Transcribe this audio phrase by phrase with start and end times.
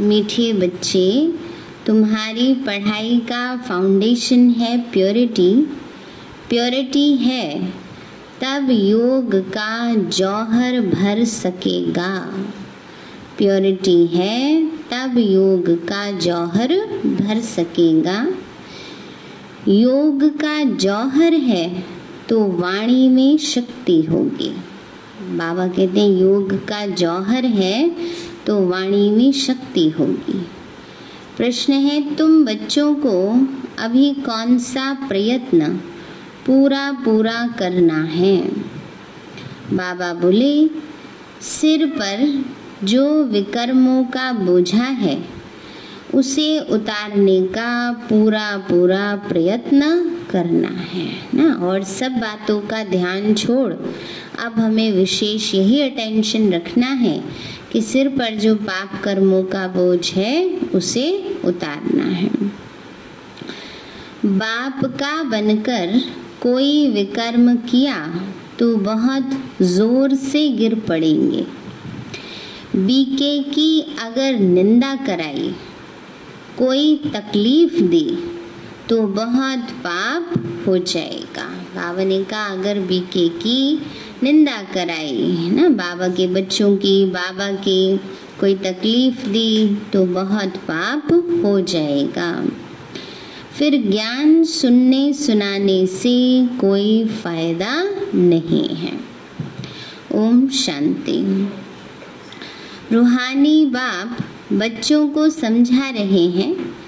[0.00, 1.32] मीठे बच्चे,
[1.86, 5.52] तुम्हारी पढ़ाई का फाउंडेशन है प्योरिटी
[6.48, 7.72] प्योरिटी है,
[8.40, 12.10] तब योग का जौहर भर सकेगा।
[13.38, 16.74] प्योरिटी है, तब योग का जौहर
[17.06, 18.26] भर सकेगा।
[19.68, 21.84] योग का जौहर है
[22.28, 24.50] तो वाणी में शक्ति होगी।
[25.36, 27.90] बाबा कहते हैं, योग का जौहर है
[28.46, 30.46] तो वाणी में शक्ति होगी।
[31.36, 33.46] प्रश्न है, तुम बच्चों को
[33.78, 35.72] अभी कौन सा प्रयत्न
[36.46, 38.48] पूरा पूरा करना है?
[39.72, 40.66] बाबा बोले,
[41.40, 42.44] सिर पर
[42.84, 45.24] जो विकर्मों का बोझा है,
[46.14, 51.54] उसे उतारने का पूरा पूरा प्रयत्न करना है, ना?
[51.66, 53.72] और सब बातों का ध्यान छोड़,
[54.44, 57.24] अब हमें विशेष यही अटेंशन रखना है
[57.72, 62.30] कि सिर पर जो पाप कर्मों का बोझ है, उसे उतारना है।
[64.26, 66.00] बाप का बनकर
[66.42, 67.96] कोई विकर्म किया
[68.58, 69.30] तो बहुत
[69.62, 71.44] ज़ोर से गिर पड़ेंगे।
[72.76, 75.54] बीके की अगर निंदा कराई,
[76.58, 78.08] कोई तकलीफ़ दी
[78.88, 80.34] तो बहुत पाप
[80.66, 83.82] हो जाएगा। बाबा ने कहा, अगर बीके की
[84.22, 85.68] निंदा कराई, है ना?
[85.68, 87.96] बाबा के बच्चों की, बाबा की
[88.40, 91.12] कोई तकलीफ़ दी तो बहुत पाप
[91.44, 92.46] हो जाएगा।
[93.58, 99.00] फिर ज्ञान सुनने, सुनाने से कोई फ़ायदा नहीं है।
[100.14, 101.48] ओम शांति।
[102.92, 104.18] रूहानी बाप
[104.52, 106.85] बच्चों को समझा रहे हैं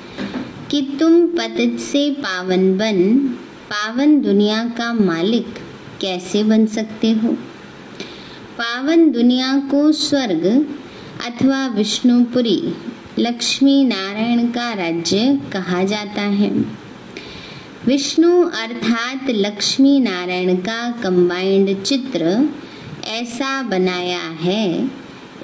[0.70, 3.28] कि तुम पतित से पावन बन,
[3.70, 5.46] पावन दुनिया का मालिक
[6.00, 7.28] कैसे बन सकते हो?
[8.60, 10.76] पावन दुनिया को स्वर्ग
[11.26, 12.74] अथवा विष्णुपुरी,
[13.18, 16.50] लक्ष्मी नारायण का राज्य कहा जाता है।
[17.86, 22.48] विष्णु अर्थात लक्ष्मी नारायण का कंबाइंड चित्र
[23.08, 24.90] ऐसा बनाया है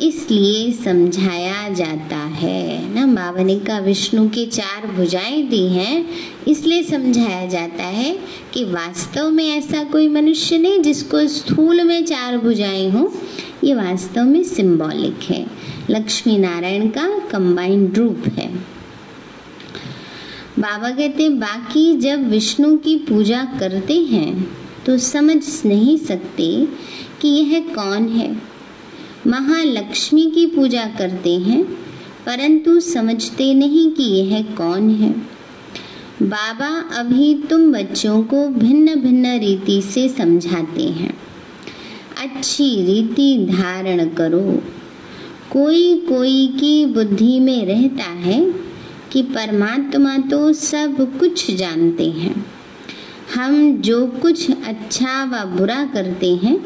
[0.01, 3.07] इसलिए समझाया जाता है। ना
[3.59, 6.07] कहा विष्णु के चार भुजाएँ दी हैं,
[6.49, 8.19] इसलिए समझाया जाता है
[8.53, 13.13] कि वास्तव में ऐसा कोई मनुष्य नहीं जिसको स्थूल में चार भुजाएँ हो।
[13.65, 15.47] ये वास्तव में सिंबॉलिक है।
[15.91, 18.49] लक्ष्मी नारायण का कंबाइंड रूप है।
[20.59, 24.57] बाबा कहते बाकी जब विष्णु की पूजा करते हैं
[24.87, 26.49] तो समझ नहीं सकते
[27.21, 28.54] कि यह कौन है।
[29.27, 31.65] महालक्ष्मी की पूजा करते हैं,
[32.27, 35.35] परंतु समझते नहीं कि यह कौन है।
[36.23, 41.15] बाबा अभी तुम बच्चों को भिन्न भिन्न रीति से समझाते हैं।
[42.23, 44.63] अच्छी रीति धारण करो।
[45.53, 48.55] कोई कोई की बुद्धि में रहता है
[49.13, 52.47] कि परमात्मा तो सब कुछ जानते हैं।
[53.35, 56.61] हम जो कुछ अच्छा व बुरा करते हैं,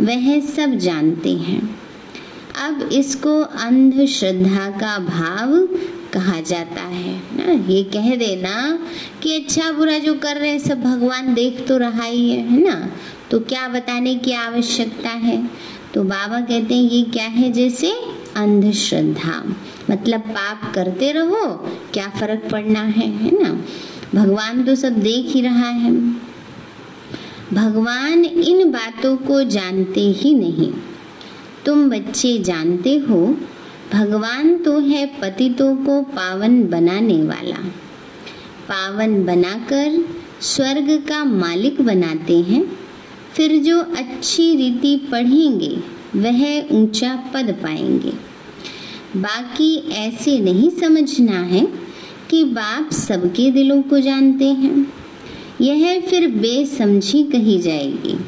[0.00, 1.77] वह सब जानते हैं।
[2.56, 5.68] अब इसको अंधश्रद्धा का भाव
[6.12, 7.72] कहा जाता है, ना?
[7.72, 8.78] ये कह देना
[9.22, 12.64] कि अच्छा बुरा जो कर रहे हैं, सब भगवान देख तो रहा ही है है
[12.64, 12.90] ना?
[13.30, 15.50] तो क्या बताने की आवश्यकता है?
[15.94, 17.52] तो बाबा कहते हैं, ये क्या है?
[17.52, 17.90] जैसे
[18.36, 19.56] अंधश्रद्धा।
[19.90, 21.46] मतलब पाप करते रहो,
[21.92, 23.64] क्या फ़र्क पड़ना है है ना?
[24.14, 25.92] भगवान तो सब देख ही रहा है।
[27.52, 30.72] भगवान इन बातों को जानते ही नहीं।
[31.68, 33.36] तुम बच्चे जानते हो,
[33.92, 37.56] भगवान तो है पतितों को पावन बनाने वाला।
[38.68, 40.08] पावन बनाकर
[40.40, 42.78] स्वर्ग का मालिक बनाते हैं।
[43.36, 45.78] फिर जो अच्छी रीति पढ़ेंगे,
[46.16, 48.12] वह ऊँचा पद पाएँगे।
[49.18, 51.68] बाकी ऐसे नहीं समझना है
[52.30, 54.92] कि बाप सबके दिलों को जानते हैं।
[55.60, 58.18] यह फिर बेसमझी कही जाएगी।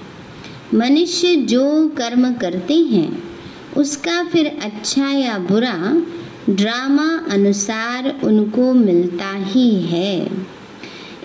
[0.75, 3.30] मनुष्य जो कर्म करते हैं
[3.77, 6.03] उसका फिर अच्छा या बुरा
[6.51, 10.29] ड्रामा अनुसार उनको मिलता ही है।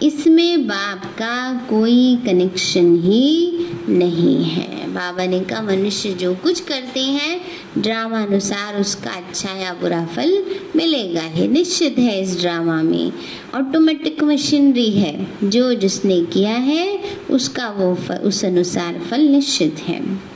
[0.03, 3.57] इसमें बाप का कोई कनेक्शन ही
[3.89, 7.41] नहीं है। बाबा ने कहा मनुष्य जो कुछ करते हैं
[7.77, 10.43] ड्रामा अनुसार उसका अच्छा या बुरा फल
[10.75, 13.11] मिलेगा ही निश्चित है इस ड्रामा में।
[13.55, 16.99] ऑटोमेटिक मशीनरी है। जो जिसने किया है
[17.29, 20.34] उसका वो फल, उस अनुसार फल निश्चित है।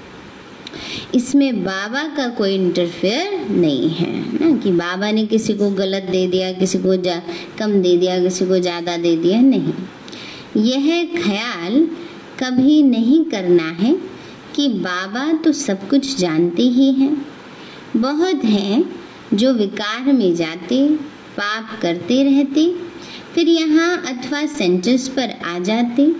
[1.16, 4.58] इसमें बाबा का कोई इंटरफेयर नहीं है, ना?
[4.58, 6.94] कि बाबा ने किसी को गलत दे दिया, किसी को
[7.60, 9.74] कम दे दिया, किसी को ज़्यादा दे दिया, नहीं।
[10.58, 11.88] यह ख्याल
[12.40, 14.02] कभी नहीं करना है
[14.56, 17.26] कि बाबा तो सब कुछ जानते ही हैं।
[17.98, 18.86] बहुत हैं
[19.34, 20.88] जो विकार में जाते,
[21.38, 22.76] पाप करते रहते,
[23.36, 26.16] फिर यहाँ अथवा सेंटर्स पर आ जाते।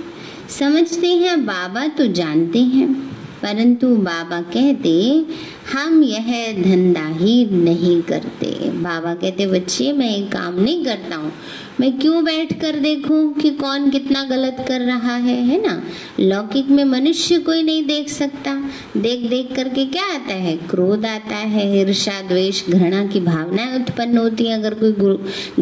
[0.60, 3.09] समझते हैं, बाबा तो जानते हैं।
[3.44, 5.26] परंतु बाबा कहते,
[5.74, 11.32] हम यह धंधा ही नहीं करते। बाबा कहते, बच्चे, मैं ये काम नहीं करता हूँ।
[11.80, 15.84] मैं क्यों बैठ कर देखूँ कि कौन कितना गलत कर रहा है है ना?
[16.20, 20.58] लौकिक में मनुष्य कोई नहीं देख सकता। देख देख करके क्या आता है?
[20.58, 24.92] क्रोध आता है ईर्षा द्वेष, घृणा की भावनाएँ उत्पन्न होती है, अगर कोई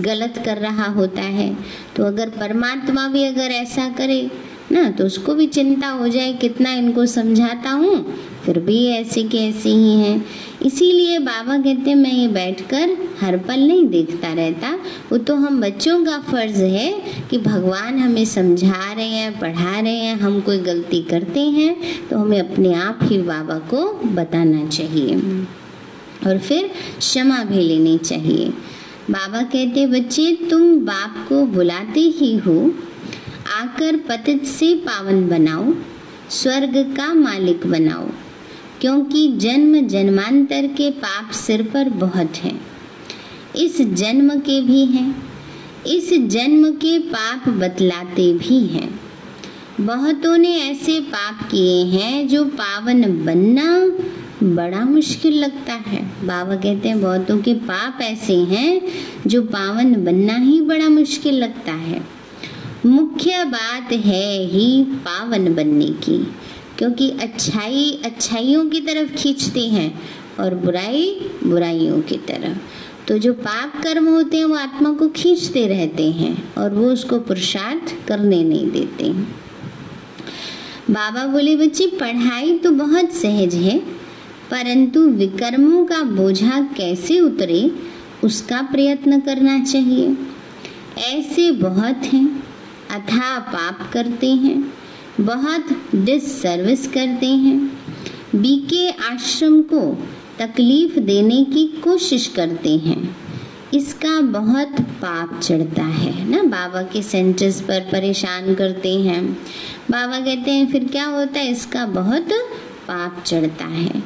[0.02, 1.58] गलत कर रहा होता है।
[1.96, 4.30] तो अगर परमात्मा भी अगर ऐसा करे
[4.72, 8.04] ना तो उसको भी चिंता हो जाए कितना इनको समझाता हूँ,
[8.46, 10.26] फिर भी ऐसे के ऐसे ही हैं।
[10.66, 14.74] इसीलिए बाबा कहते मैं ये बैठकर हर पल नहीं देखता रहता।
[15.12, 16.92] वो तो हम बच्चों का फ़र्ज़ है
[17.30, 21.76] कि भगवान हमें समझा रहे हैं, पढ़ा रहे हैं, हम कोई गलती करते हैं
[22.10, 25.16] तो हमें अपने आप ही बाबा को बताना चाहिए।
[26.28, 28.50] और फिर क्षमा भी लेनी चाहिए।
[29.12, 32.60] बाबा कहते बच्चे, तुम बाप को बुलाते ही हो
[33.58, 35.74] आकर पतित से पावन बनाओ,
[36.30, 38.10] स्वर्ग का मालिक बनाओ,
[38.82, 42.60] क्योंकि जन्म जन्मांतर के पाप सिर पर बहुत हैं।
[43.56, 45.24] इस जन्म के भी हैं,
[45.88, 49.00] इस जन्म के पाप बतलाते भी हैं।
[49.82, 53.86] बहुतों ने ऐसे पाप किए हैं जो पावन बनना
[54.44, 58.82] बड़ा मुश्किल लगता है। बाबा कहते हैं, बहुतों के पाप ऐसे हैं
[59.28, 62.17] जो पावन बनना ही बड़ा मुश्किल लगता है।
[62.86, 66.18] मुख्य बात है ही पावन बनने की,
[66.78, 70.02] क्योंकि अच्छाई, अच्छाइयों की तरफ़ खींचते हैं
[70.40, 72.58] और बुराई, बुराइयों की तरफ़।
[73.08, 77.20] तो जो पाप कर्म होते हैं, वो आत्मा को खींचते रहते हैं और वो उसको
[77.20, 79.10] पुरुषार्थ करने नहीं देते।
[80.94, 83.78] बाबा बोले, बच्चे, पढ़ाई तो बहुत सहज है,
[84.52, 87.72] परंतु विकर्मों का बोझा कैसे उतरे,
[88.24, 90.18] उसका प्रयत्न करना चाहिए।
[90.98, 92.44] ऐसे बहुत हैं।
[92.92, 94.74] अथा पाप करते हैं,
[95.22, 97.80] बहुत डिसर्विस करते हैं।
[98.36, 100.08] बीके आश्रम को
[100.40, 103.18] तकलीफ़ देने की कोशिश करते हैं।
[103.74, 106.44] इसका बहुत पाप चढ़ता है, ना?
[106.44, 109.34] बाबा के सेंटर्स पर परेशान करते हैं।
[109.92, 111.52] बाबा कहते हैं, फिर क्या होता है?
[111.52, 112.28] इसका बहुत
[112.88, 114.04] पाप चढ़ता है।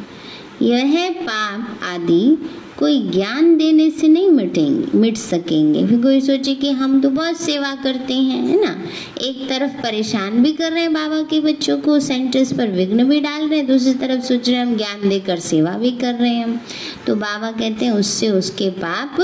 [0.61, 2.49] यह पाप आदि
[2.81, 7.37] कोई ज्ञान देने से नहीं मिटेंगे, मिट सकेंगे। फिर कोई सोचे कि हम तो बहुत
[7.37, 8.83] सेवा करते हैं, है ना?
[9.21, 13.19] एक तरफ़ परेशान भी कर रहे हैं बाबा के बच्चों को सेंटर्स पर विघ्न भी
[13.19, 16.29] डाल रहे हैं। दूसरी तरफ़ सोच रहे हैं हम ज्ञान देकर सेवा भी कर रहे
[16.29, 16.59] हैं हम।
[17.07, 19.17] तो बाबा कहते हैं, उससे उसके पाप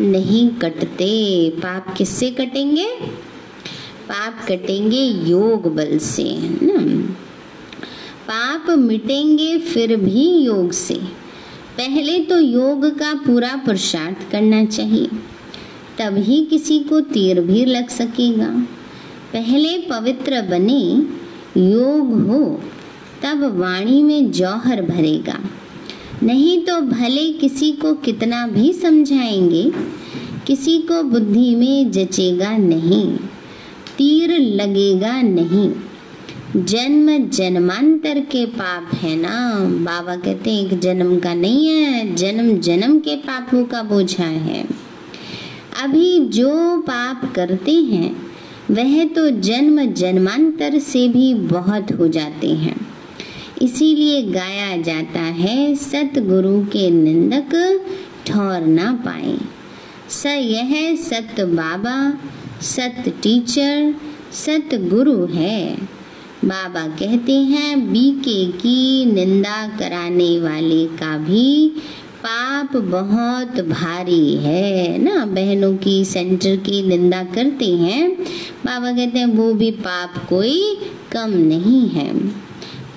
[0.00, 2.88] नहीं कटते। पाप किससे कटेंगे?
[4.08, 7.02] पाप कटेंगे योग बल से, है ना?
[8.30, 11.23] पाप मिटेंगे फिर भी योग से।
[11.76, 15.06] पहले तो योग का पूरा पुरुषार्थ करना चाहिए।
[15.98, 18.66] तभी किसी को तीर भी लग सकेगा।
[19.32, 20.82] पहले पवित्र बने,
[21.60, 22.60] योग हो,
[23.22, 25.38] तब वाणी में जौहर भरेगा।
[26.22, 29.72] नहीं तो भले किसी को कितना भी समझाएँगे,
[30.46, 33.16] किसी को बुद्धि में जचेगा नहीं,
[33.98, 35.70] तीर लगेगा नहीं।
[36.56, 39.54] जन्म जन्मांतर के पाप है ना?
[39.60, 44.66] बाबा कहते एक जन्म का नहीं है, जन्म जन्म के पापों का बोझा है।
[45.82, 48.16] अभी जो पाप करते हैं,
[48.70, 52.86] वह तो जन्म जन्मांतर से भी बहुत हो जाते हैं।
[53.62, 57.80] इसीलिए गाया जाता है, सतगुरु के निंदक
[58.26, 59.38] ठौर ना पाए।
[60.08, 62.18] स यह सत बाबा,
[62.62, 63.94] सत टीचर
[64.32, 65.93] सत गुरु है।
[66.44, 71.68] बाबा कहते हैं, बीके की निंदा कराने वाले का भी
[72.26, 75.26] पाप बहुत भारी है, ना?
[75.26, 78.16] बहनों की सेंटर की निंदा करते हैं।
[78.66, 80.76] बाबा कहते हैं, वो भी पाप कोई
[81.12, 82.28] कम नहीं है।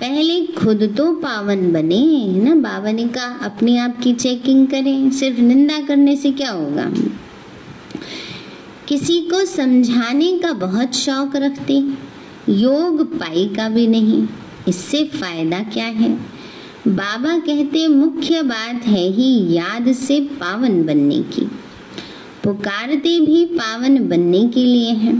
[0.02, 2.56] पहले खुद तो पावन बने, ना?
[2.56, 6.94] बाबा ने कहा, अपने आप की चेकिंग करें, सिर्फ़ निंदा करने से क्या होगा?
[8.88, 11.84] किसी को समझाने का बहुत शौक रखते
[12.50, 14.28] योग पाई का भी नहीं,
[14.68, 16.10] इससे फ़ायदा क्या है?
[16.88, 21.46] बाबा कहते, मुख्य बात है ही याद से पावन बनने की।
[22.44, 25.16] पुकारते भी पावन बनने के लिए हैं।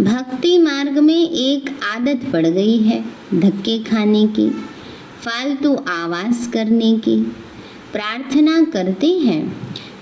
[0.00, 3.02] भक्ति मार्ग में एक आदत पड़ गई है
[3.34, 4.48] धक्के खाने की,
[5.24, 7.16] फालतू आवाज़ करने की।
[7.92, 9.42] प्रार्थना करते हैं,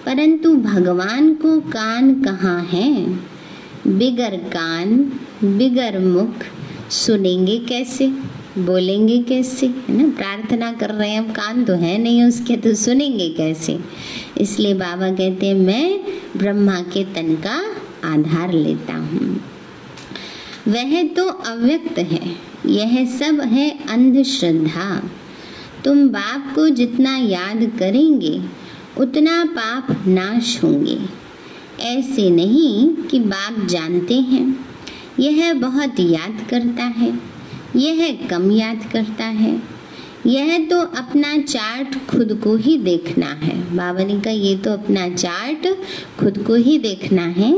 [0.07, 2.93] परंतु भगवान को कान कहाँ है?
[3.89, 4.99] बिगर कान
[5.45, 6.35] बिगर मुख
[6.91, 8.09] सुनेंगे कैसे?
[8.59, 9.67] बोलेंगे कैसे?
[9.67, 10.09] है ना?
[10.09, 13.79] प्रार्थना कर रहे हैं। अब कान तो है नहीं उसके तो सुनेंगे कैसे?
[14.41, 16.01] इसलिए बाबा कहते हैं, मैं
[16.37, 19.41] ब्रह्मा के तन का आधार लेता हूँ।
[20.69, 25.11] वह तो अव्यक्त है। यह सब है अंधश्रद्धा।
[25.85, 28.43] तुम बाप को जितना याद करेंगे,
[28.99, 30.99] उतना पाप नाश होंगे।
[31.81, 34.69] ऐसे नहीं कि बाप जानते हैं।
[35.21, 37.13] यह बहुत याद करता है,
[37.77, 39.61] यह कम याद करता है।
[40.27, 45.09] यह तो अपना चार्ट खुद को ही देखना है। बाबा ने कहा ये तो अपना
[45.09, 45.67] चार्ट
[46.21, 47.53] खुद को ही देखना है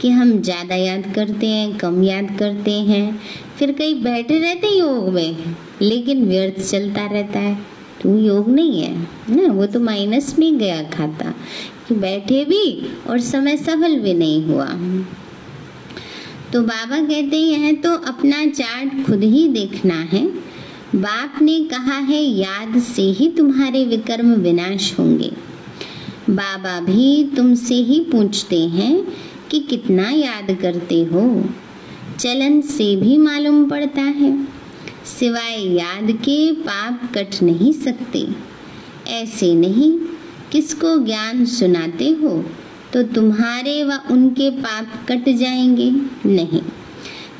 [0.00, 3.20] कि हम ज़्यादा याद करते हैं, कम याद करते हैं।
[3.58, 7.54] फिर कहीं बैठे रहते योग में, लेकिन व्यर्थ चलता रहता है।
[8.02, 8.96] तो योग नहीं है,
[9.30, 9.52] ना?
[9.52, 11.34] वो तो माइनस में गया खाता
[11.88, 12.64] कि बैठे भी
[13.08, 14.66] और समय सफल भी नहीं हुआ।
[16.52, 20.26] तो बाबा कहते हैं तो अपना चार्ट खुद ही देखना है।
[20.94, 25.32] बाप ने कहा है, याद से ही तुम्हारे विकर्म विनाश होंगे।
[26.30, 29.06] बाबा भी तुमसे ही पूछते हैं
[29.50, 31.44] कि कितना याद करते हो।
[32.20, 34.48] चलन से भी मालूम पड़ता है।
[35.04, 38.26] सिवाय याद के पाप कट नहीं सकते।
[39.08, 39.98] ऐसे नहीं,
[40.52, 42.44] किसको ज्ञान सुनाते हो?
[42.96, 45.90] तो तुम्हारे व उनके पाप कट जाएँगे?
[46.26, 46.60] नहीं।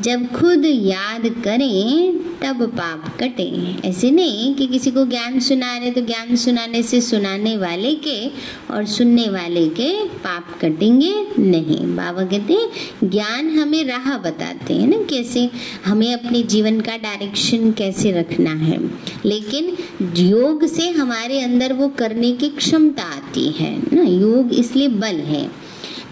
[0.01, 5.91] जब खुद याद करें, तब पाप कटे। ऐसे नहीं कि किसी को ज्ञान सुना रहे
[5.91, 8.27] तो ज्ञान सुनाने से सुनाने वाले के
[8.75, 12.71] और सुनने वाले के पाप कटेंगे नहीं। बाबा कहते हैं,
[13.11, 15.51] ज्ञान हमें राह बताते हैं ना, कैसे
[15.85, 18.91] हमें अपने जीवन का डायरेक्शन कैसे रखना है।
[19.25, 19.77] लेकिन
[20.17, 25.66] योग से हमारे अंदर वो करने की क्षमता आती है ना, योग इसलिए बल है।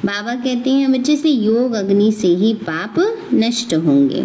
[0.05, 2.95] बाबा कहते हैं बच्चे से योग अग्नि से ही पाप
[3.35, 4.23] नष्ट होंगे.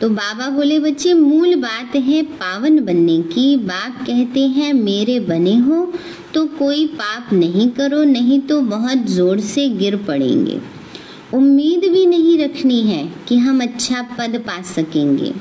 [0.00, 5.56] तो बाबा बोले, बच्चे, मूल बात है पावन बनने की। बाप कहते हैं, मेरे बने
[5.56, 5.92] हो
[6.34, 10.60] तो कोई पाप नहीं करो, नहीं तो बहुत ज़ोर से गिर पड़ेंगे।
[11.34, 15.32] उम्मीद भी नहीं रखनी है कि हम अच्छा पद पा सकेंगे।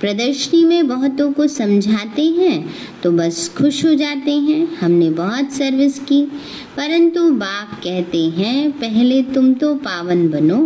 [0.00, 5.98] प्रदर्शनी में बहुतों को समझाते हैं तो बस खुश हो जाते हैं। हमने बहुत सर्विस
[5.98, 6.22] की।
[6.76, 10.58] परंतु बाप कहते हैं, पहले तुम तो पावन बनो,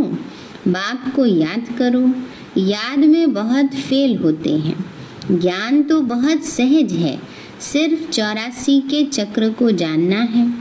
[0.69, 2.13] बाप को याद करो।
[2.61, 4.85] याद में बहुत फेल होते हैं।
[5.31, 7.21] ज्ञान तो बहुत सहज है,
[7.61, 10.55] सिर्फ़ चौरासी के चक्र को जानना है।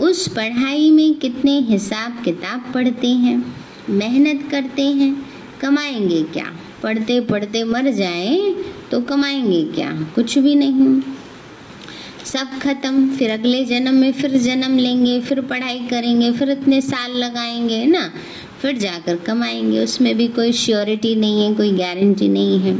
[0.00, 3.56] उस पढ़ाई में कितने हिसाब किताब पढ़ते हैं,
[3.90, 5.26] मेहनत करते हैं,
[5.60, 6.46] कमाएँगे क्या?
[6.84, 8.54] पढ़ते पढ़ते मर जाए
[8.90, 9.92] तो कमाएँगे क्या?
[10.14, 11.00] कुछ भी नहीं।
[12.24, 17.12] सब खत्म, फिर अगले जन्म में फिर जन्म लेंगे, फिर पढ़ाई करेंगे, फिर इतने साल
[17.12, 18.12] लगाएँगे ना?
[18.62, 22.76] फिर जाकर कमाएँगे, उसमें भी कोई श्योरिटी नहीं है, कोई गारंटी नहीं है।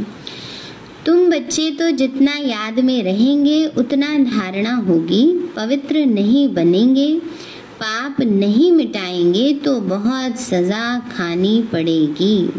[1.05, 7.21] तुम बच्चे तो जितना याद में रहेंगे, उतना धारणा होगी। पवित्र नहीं बनेंगे,
[7.79, 12.49] पाप नहीं मिटाएँगे तो बहुत सजा खानी पड़ेगी।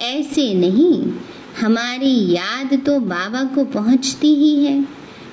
[0.00, 1.12] ऐसे नहीं।
[1.60, 4.80] हमारी याद तो बाबा को पहुँचती ही है।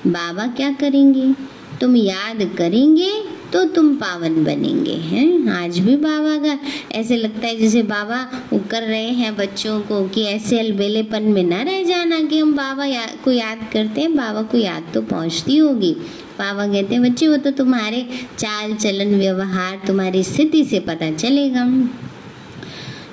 [0.06, 1.32] बाबा क्या करेंगे?
[1.80, 3.10] तुम याद करेंगे
[3.52, 5.48] तो तुम पावन बनेंगे हैं?
[5.48, 6.58] आज भी बाबा का
[6.92, 8.16] ऐसे लगता है जैसे बाबा
[8.52, 12.52] वो कर रहे हैं बच्चों को कि ऐसे अलबेलेपन में न रह जाना कि हम
[12.54, 15.92] बाबा या, को याद करते हैं। बाबा को याद तो पहुँचती होगी।
[16.38, 18.06] बाबा कहते हैं बच्चे वो तो तुम्हारे
[18.38, 21.64] चाल चलन व्यवहार तुम्हारी स्थिति से पता चलेगा।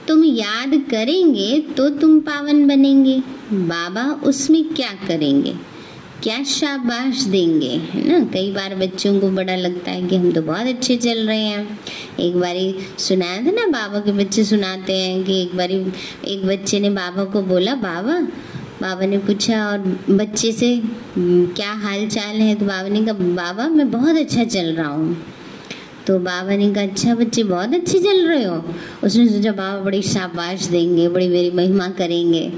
[0.07, 3.17] तुम याद करेंगे तो तुम पावन बनेंगे।
[3.51, 5.53] बाबा उसमें क्या करेंगे?
[6.23, 8.19] क्या शाबाश देंगे, है ना?
[8.25, 11.79] कई बार बच्चों को बड़ा लगता है कि हम तो बहुत अच्छे चल रहे हैं।
[12.19, 15.85] एक बारी सुनाया था ना, बाबा के बच्चे सुनाते हैं कि एक बारी
[16.25, 18.19] एक बच्चे ने बाबा को बोला, बाबा
[18.81, 20.69] बाबा ने पूछा, और बच्चे से
[21.17, 22.55] क्या हाल चाल है?
[22.55, 25.17] तो बाबा ने कहा, बाबा, मैं बहुत अच्छा चल रहा हूँ।
[26.07, 28.63] तो बाबा ने कहा अच्छा बच्चे, बहुत अच्छे चल रहे हो।
[29.03, 32.51] उसने सोचा, बाबा बड़ी शाबाश देंगे, बड़ी मेरी महिमा करेंगे।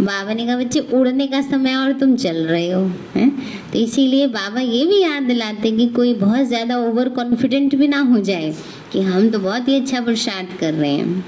[0.00, 2.82] बाबा ने कहा, बच्चे, उड़ने का समय और तुम चल रहे हो,
[3.16, 3.30] हैं?
[3.72, 8.00] तो इसीलिए बाबा ये भी याद दिलाते कि कोई बहुत ज़्यादा ओवर कॉन्फिडेंट भी ना
[8.00, 8.54] हो जाए
[8.92, 11.24] कि हम तो बहुत ही अच्छा प्रसाद कर रहे हैं।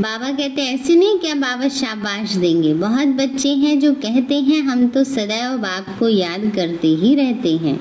[0.00, 2.74] बाबा कहते, ऐसे नहीं क्या बाबा शाबाश देंगे?
[2.74, 7.56] बहुत बच्चे हैं जो कहते हैं, हम तो सदैव बाप को याद करते ही रहते
[7.56, 7.80] हैं।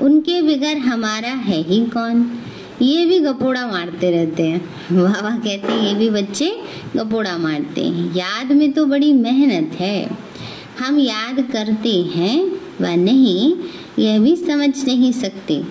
[0.00, 2.38] उनके बिगर हमारा है ही कौन?
[2.82, 4.60] ये भी गपोड़ा मारते रहते हैं।
[4.92, 6.56] बाबा कहते हैं, ये भी बच्चे
[6.96, 10.10] गपोड़ा मारते हैं। याद में तो बड़ी मेहनत है।
[10.78, 12.50] हम याद करते हैं
[12.80, 13.54] व नहीं,
[13.98, 15.62] यह भी समझ नहीं सकते।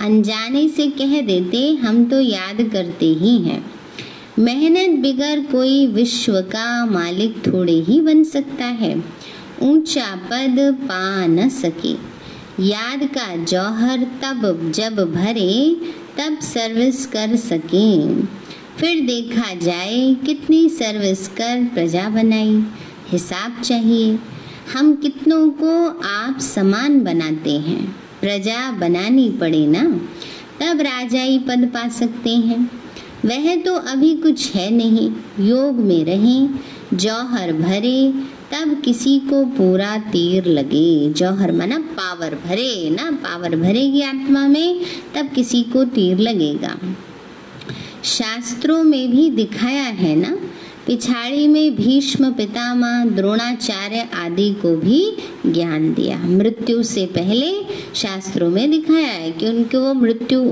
[0.00, 3.70] अनजाने से कह देते, हम तो याद करते ही हैं।
[4.38, 9.04] मेहनत बिगर कोई विश्व का मालिक थोड़े ही बन सकता है।
[9.62, 12.17] ऊँचा पद पा न सके।
[12.60, 15.76] याद का जौहर तब जब भरे,
[16.18, 18.22] तब सर्विस कर सके।
[18.80, 22.64] फिर देखा जाए कितनी सर्विस कर प्रजा बनाई।
[23.08, 24.18] हिसाब चाहिए,
[24.72, 29.84] हम कितनों को आप समान बनाते हैं। प्रजा बनानी पड़े ना,
[30.60, 32.70] तब राजाई पद पा सकते हैं।
[33.24, 35.10] वह तो अभी कुछ है नहीं,
[35.40, 36.50] योग में रहें,
[36.94, 38.14] जौहर भरे
[38.52, 44.80] तब किसी को पूरा तीर लगे। जौहर माना पावर भरे, ना पावर भरेगी आत्मा में,
[45.14, 46.78] तब किसी को तीर लगेगा।
[48.06, 50.36] शास्त्रों में भी दिखाया है ना,
[50.86, 55.00] पिछाड़ी में भीष्म, पितामह, द्रोणाचार्य आदि को भी
[55.46, 57.52] ज्ञान दिया। मृत्यु से पहले
[57.94, 60.42] शास्त्रों में दिखाया है कि उनको वो मृत्यु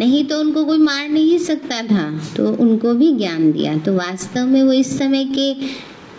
[0.00, 4.46] नहीं तो उनको कोई मार नहीं सकता था तो उनको भी ज्ञान दिया। तो वास्तव
[4.46, 5.52] में वो इस समय के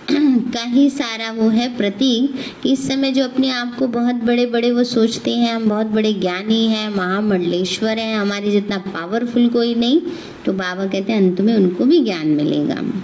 [0.53, 4.45] का ही सारा वो है प्रतीक। कि इस समय जो अपने आप को बहुत बड़े
[4.45, 9.75] बड़े वो सोचते हैं, हम बहुत बड़े ज्ञानी हैं, महामंडलेश्वर हैं, हमारे जितना पावरफुल कोई
[9.75, 10.01] नहीं
[10.45, 13.03] तो बाबा कहते हैं, अंत में उनको भी ज्ञान मिलेगा।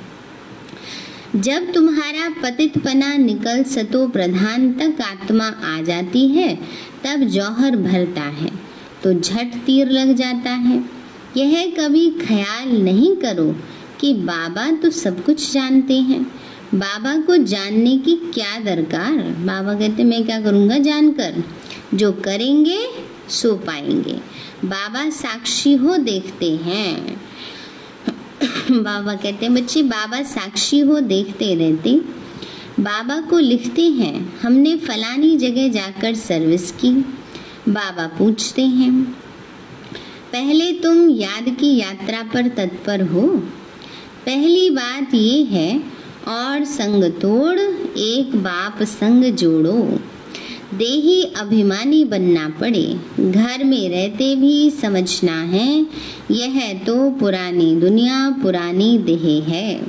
[1.36, 6.60] जब तुम्हारा पतितपना निकल सतो प्रधान तक आत्मा आ जाती है,
[7.06, 8.52] तब जौहर भरता है
[9.04, 10.84] तो झट तीर लग जाता है।
[11.38, 13.56] यह कभी ख्याल नहीं करो
[14.00, 16.32] कि बाबा तो सब कुछ जानते हैं।
[16.76, 19.18] बाबा को जानने की क्या दरकार?
[19.18, 21.44] बाबा कहते, मैं क्या करूँगा जानकर?
[21.94, 22.88] जो करेंगे,
[23.30, 24.20] सो पाएँगे।
[24.66, 27.22] बाबा साक्षी हो देखते हैं।
[28.72, 32.02] बाबा कहते हैं, बच्चे, बाबा साक्षी हो देखते रहते।
[32.80, 36.90] बाबा को लिखते हैं, हमने फलानी जगह जाकर सर्विस की।
[37.70, 39.04] बाबा पूछते हैं,
[40.32, 43.28] पहले तुम याद की यात्रा पर तत्पर हो?
[44.26, 45.97] पहली बात ये है
[46.28, 47.60] और संग तोड़,
[47.98, 50.00] एक बाप संग जोड़ो।
[50.74, 55.86] देही अभिमानी बनना पड़े। घर में रहते भी समझना है,
[56.32, 59.82] यह तो पुरानी दुनिया, पुरानी देह है।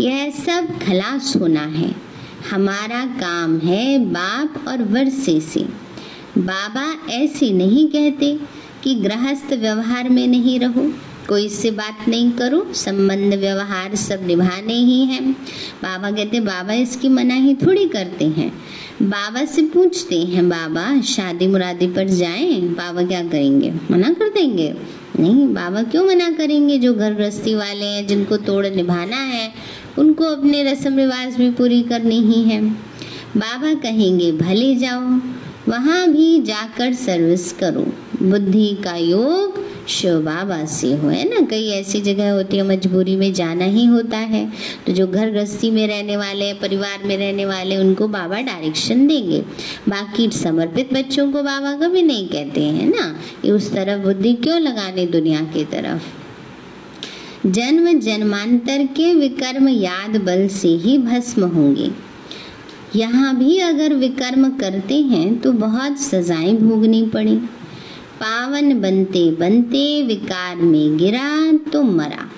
[0.00, 1.94] यह सब खलास होना है।
[2.50, 5.60] हमारा काम है बाप और वर्षे से।
[6.38, 8.38] बाबा ऐसे नहीं कहते
[8.84, 10.92] कि गृहस्थ व्यवहार में नहीं रहो।
[11.28, 15.32] कोई से बात नहीं करो, संबंध, व्यवहार सब निभाने ही हैं।
[15.82, 18.52] बाबा कहते बाबा इसकी मनाही थोड़ी करते हैं।
[19.02, 22.60] बाबा से पूछते हैं, बाबा, शादी मुरादी पर जाएँ?
[22.60, 23.74] बाबा क्या करेंगे?
[23.90, 24.74] मना कर देंगे?
[25.20, 26.78] नहीं, बाबा क्यों मना करेंगे?
[26.78, 29.52] जो घर गृहस्थी वाले हैं, जिनको तोड़ निभाना है,
[29.98, 32.70] उनको अपने रस्म रिवाज भी पूरी करनी ही है।
[33.36, 35.20] बाबा कहेंगे, भले जाओ,
[35.68, 40.56] वहाँ भी जाकर सर्विस करो। बुद्धि का योग बाबा
[40.96, 41.46] हो, है ना?
[41.46, 44.52] कई ऐसी जगह होती है, मजबूरी में जाना ही होता है।
[44.86, 49.44] तो जो घर गृहस्थी में रहने वाले, परिवार में रहने वाले, उनको बाबा डायरेक्शन देंगे।
[49.88, 53.20] बाकी समर्पित बच्चों को बाबा कभी नहीं कहते, हैं ना?
[53.52, 56.02] उस तरफ़ बुद्धि क्यों लगाने दुनिया की तरफ़?
[57.46, 61.90] जन्म जन्मांतर के विकर्म याद बल से ही भस्म होंगे।
[62.96, 67.38] यहाँ भी अगर विकर्म करते हैं तो बहुत सजाएँ भोगनी पड़ी।
[68.22, 72.30] पावन बनते बनते विकार में गिरा तो मरा।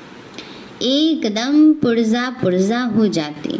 [0.83, 3.59] एकदम पुर्जा पुर्जा हो जाते।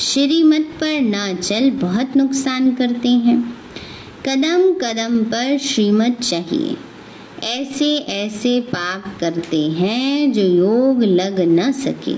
[0.00, 3.58] श्रीमत पर न चल बहुत नुकसान करते हैं।
[4.28, 6.76] कदम कदम पर श्रीमत चाहिए।
[7.42, 12.12] ऐसे ऐसे पाप करते हैं जो योग लग न सके।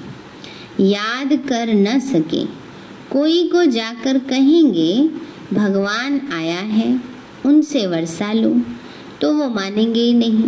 [0.84, 2.44] याद कर न सके।
[3.10, 5.10] कोई को जाकर कहेंगे,
[5.52, 7.00] भगवान आया है,
[7.46, 8.62] उनसे वर्षा लो।
[9.22, 10.42] तो वो मानेंगे ही नहीं।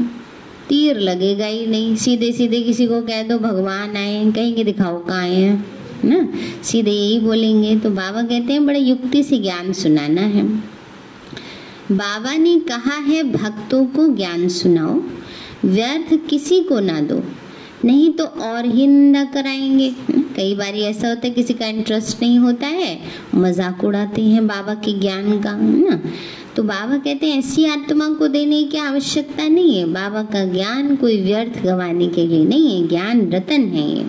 [0.69, 5.21] तीर लगेगा ही नहीं। सीधे सीधे किसी को कह दो, भगवान आए कहेंगे, दिखाओ कहाँ
[5.21, 5.67] आए हैं?
[6.05, 6.29] ना?
[6.63, 10.43] सीधे यही बोलेंगे। तो बाबा कहते हैं, बड़े युक्ति से ज्ञान सुनाना है।
[11.93, 15.03] बाबा ने कहा है, भक्तों को ज्ञान सुनाओ,
[15.65, 17.23] व्यर्थ किसी को ना दो।
[17.85, 19.95] नहीं तो और ही निंदा कराएँगे।
[20.37, 23.01] कई बार ऐसा होता है, किसी का इंटरेस्ट नहीं होता है,
[23.35, 26.01] मज़ाक उड़ाते हैं बाबा के ज्ञान का ना?
[26.57, 30.97] तो बाबा कहते हैं, ऐसी आत्मा को देने की आवश्यकता नहीं है। बाबा का ज्ञान
[30.97, 34.07] कोई व्यर्थ गवाने के लिए नहीं है, ज्ञान रतन है ये।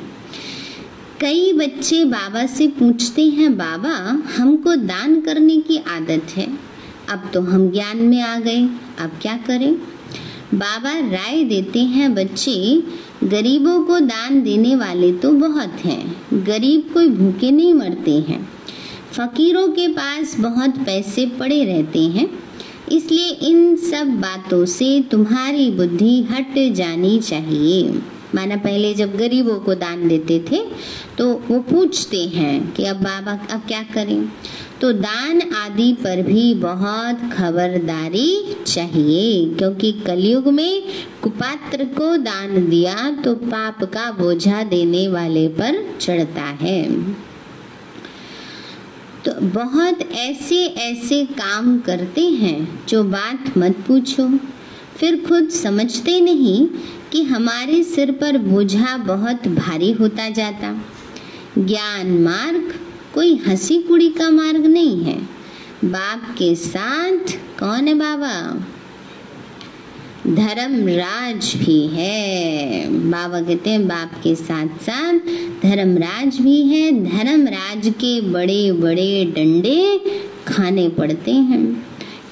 [1.21, 6.47] कई बच्चे बाबा से पूछते हैं, बाबा, हमको दान करने की आदत है।
[7.09, 8.61] अब तो हम ज्ञान में आ गए,
[8.99, 9.75] अब क्या करें?
[10.53, 12.83] बाबा राय देते हैं बच्चे
[13.23, 18.39] गरीबों को दान देने वाले तो बहुत हैं। गरीब कोई भूखे नहीं मरते हैं।
[19.11, 22.27] फकीरों के पास बहुत पैसे पड़े रहते हैं।
[22.91, 28.01] इसलिए इन सब बातों से तुम्हारी बुद्धि हट जानी चाहिए।
[28.35, 30.59] माना पहले जब गरीबों को दान देते थे
[31.17, 34.29] तो वो पूछते हैं कि अब बाबा, अब क्या करें?
[34.81, 40.83] तो दान आदि पर भी बहुत खबरदारी चाहिए, क्योंकि कलयुग में
[41.21, 46.83] कुपात्र को दान दिया तो पाप का बोझा देने वाले पर चढ़ता है।
[49.25, 54.27] तो बहुत ऐसे ऐसे काम करते हैं, जो बात मत पूछो।
[54.97, 56.67] फिर खुद समझते नहीं
[57.11, 60.73] कि हमारे सिर पर बोझा बहुत भारी होता जाता।
[61.57, 62.73] ज्ञान मार्ग
[63.15, 65.17] कोई हँसी कुड़ी का मार्ग नहीं है।
[65.85, 67.17] बाप के साथ
[67.59, 68.65] कौन है बाबा?
[70.27, 75.13] धर्मराज भी है। बाबा कहते हैं, बाप के साथ साथ
[75.63, 80.01] धर्मराज भी है। धर्मराज के बड़े बड़े डंडे
[80.47, 81.73] खाने पड़ते हैं।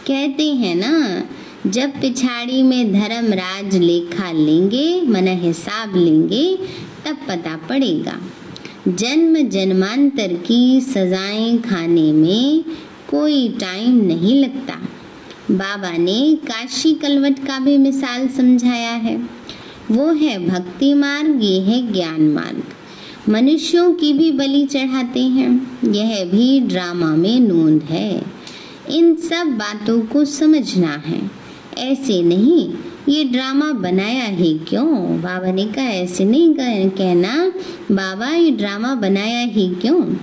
[0.07, 1.23] कहते हैं ना,
[1.69, 6.57] जब पिछाड़ी में धर्मराज लेखा लेंगे, मन हिसाब लेंगे,
[7.05, 8.19] तब पता पड़ेगा।
[8.87, 12.63] जन्म जन्मांतर की सजाएँ खाने में
[13.09, 14.73] कोई टाइम नहीं लगता।
[15.51, 19.17] बाबा ने काशी कलवट का भी मिसाल समझाया है।
[19.91, 22.63] वो है भक्ति मार्ग, ये है ज्ञान मार्ग।
[23.29, 28.23] मनुष्यों की भी बलि चढ़ाते हैं। यह भी ड्रामा में नोंद है।
[28.91, 31.31] इन सब बातों को समझना है।
[31.77, 32.73] ऐसे नहीं
[33.09, 35.21] ये ड्रामा बनाया ही क्यों?
[35.21, 37.51] बाबा ने कहा, ऐसे नहीं कहना,
[37.91, 40.15] बाबा, ये ड्रामा बनाया ही क्यों?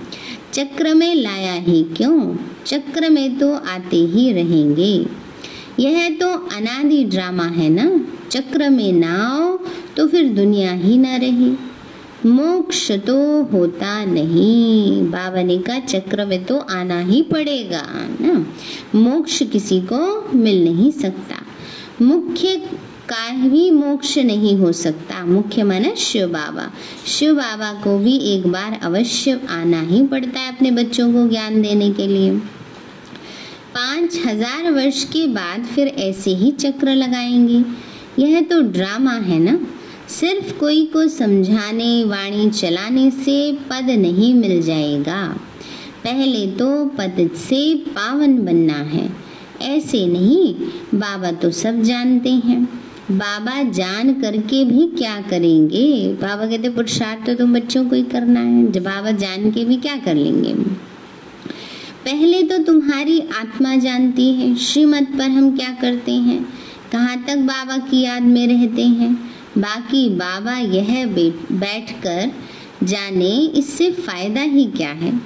[0.52, 2.36] चक्र में लाया ही क्यों?
[2.66, 5.06] चक्र में तो आते ही रहेंगे।
[5.78, 8.04] यह तो अनादि ड्रामा है ना?
[8.30, 9.58] चक्र में ना आओ
[9.96, 11.50] तो फिर दुनिया ही ना रही।
[12.26, 17.82] मोक्ष तो होता नहीं। बाबा ने कहा, चक्र में तो आना ही पड़ेगा,
[18.20, 18.46] ना?
[18.94, 21.39] मोक्ष किसी को मिल नहीं सकता।
[22.02, 22.56] मुख्य
[23.08, 26.70] का भी मोक्ष नहीं हो सकता। मुख्य माना शिव बाबा।
[27.06, 31.62] शिव बाबा को भी एक बार अवश्य आना ही पड़ता है अपने बच्चों को ज्ञान
[31.62, 32.30] देने के लिए।
[33.74, 37.64] पाँच हज़ार वर्ष के बाद फिर ऐसे ही चक्र लगाएँगे।
[38.22, 39.58] यह तो ड्रामा है ना?
[40.08, 45.36] सिर्फ़ कोई को समझाने, वाणी चलाने से पद नहीं मिल जाएगा।
[46.04, 49.29] पहले तो पद से पावन बनना है।
[49.62, 50.54] ऐसे नहीं,
[50.98, 52.64] बाबा तो सब जानते हैं।
[53.10, 56.08] बाबा जान करके भी क्या करेंगे?
[56.12, 59.76] बाबा कहते, पुरुषार्थ तो तुम बच्चों को ही करना है। जब बाबा जान के भी
[59.76, 60.54] क्या कर लेंगे?
[62.04, 66.46] पहले तो तुम्हारी आत्मा जानती है श्रीमत पर हम क्या करते हैं?
[66.92, 69.30] कहाँ तक बाबा की याद में रहते हैं?
[69.58, 71.06] बाकी बाबा यह
[71.52, 72.30] बैठ कर
[72.82, 75.20] जाने इससे फ़ायदा ही क्या है?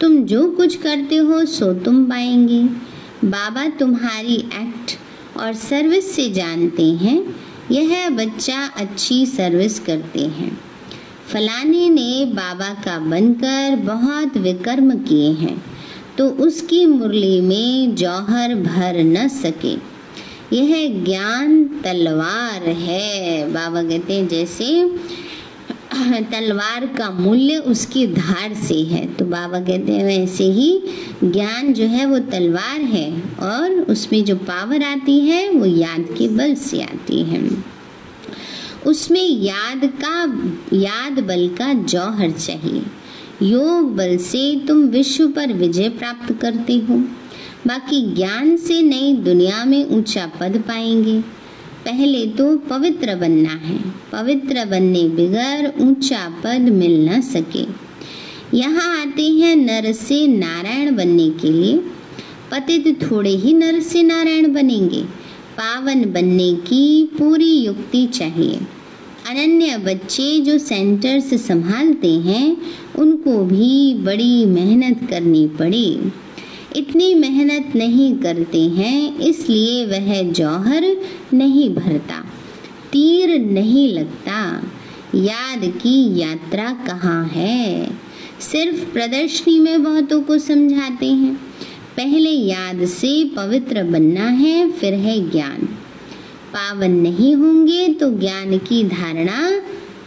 [0.00, 2.93] तुम जो कुछ करते हो, सो तुम पाएँगे।
[3.24, 4.96] बाबा तुम्हारी एक्ट
[5.38, 7.18] और सर्विस से जानते हैं।
[7.70, 10.58] यह बच्चा अच्छी सर्विस करते हैं।
[11.28, 15.56] फलाने ने बाबा का बनकर बहुत विकर्म किए हैं
[16.18, 19.74] तो उसकी मुरली में जौहर भर न सके।
[20.56, 24.66] यह ज्ञान तलवार है, बाबा कहते हैं, जैसे
[26.02, 30.80] तलवार का मूल्य उसकी धार से है। तो बाबा कहते हैं, वैसे ही
[31.24, 36.28] ज्ञान जो है वो तलवार है और उसमें जो पावर आती है, वो याद के
[36.28, 37.50] बल से आती है।
[38.86, 40.24] उसमें याद का,
[40.76, 42.82] याद बल का जौहर चाहिए।
[43.42, 47.04] योग बल से तुम विश्व पर विजय प्राप्त करते हो।
[47.66, 51.43] बाकी ज्ञान से नई दुनिया में ऊँचा पद पाएँगे।
[51.84, 53.78] पहले तो पवित्र बनना है।
[54.12, 57.64] पवित्र बनने बगैर ऊँचा पद मिल न सके।
[58.56, 61.78] यहाँ आते हैं नर से नारायण बनने के लिए।
[62.50, 65.02] पतित थोड़े ही नर से नारायण बनेंगे।
[65.58, 68.56] पावन बनने की पूरी युक्ति चाहिए।
[69.30, 72.56] अनन्य बच्चे जो सेंटर्स संभालते हैं,
[72.98, 75.98] उनको भी बड़ी मेहनत करनी पड़ी।
[76.76, 80.96] इतनी मेहनत नहीं करते हैं, इसलिए वह जौहर
[81.34, 82.20] नहीं भरता,
[82.92, 84.62] तीर नहीं लगता।
[85.14, 87.90] याद की यात्रा कहाँ है?
[88.40, 91.34] सिर्फ़ प्रदर्शनी में बहुतों को समझाते हैं।
[91.96, 95.68] पहले याद से पवित्र बनना है, फिर है ज्ञान।
[96.54, 99.50] पावन नहीं होंगे तो ज्ञान की धारणा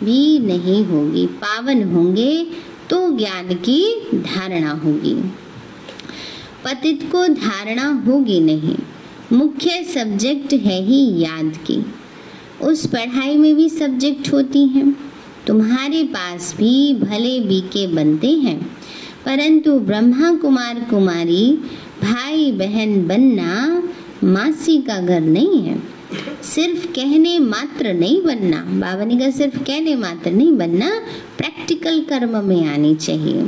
[0.04, 2.48] भी नहीं होगी। पावन होंगे
[2.90, 3.82] तो ज्ञान की
[4.14, 5.18] धारणा होगी।
[6.68, 8.76] पतित को धारणा होगी नहीं।
[9.32, 11.78] मुख्य सब्जेक्ट है ही याद की।
[12.62, 14.96] उस पढ़ाई में भी सब्जेक्ट होती हैं।
[15.48, 18.60] तुम्हारे पास भी भले बीके बनते हैं,
[19.26, 21.46] परंतु ब्रह्मा कुमार कुमारी,
[22.02, 23.84] भाई बहन बनना
[24.24, 25.80] मासी का घर नहीं है।
[26.46, 30.90] सिर्फ़ कहने मात्र नहीं बनना बाबा ने कहा सिर्फ़ कहने मात्र नहीं बनना
[31.38, 33.44] प्रैक्टिकल कर्म में आनी चाहिए।